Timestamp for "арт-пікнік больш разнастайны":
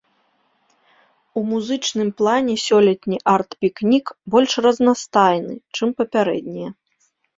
3.35-5.53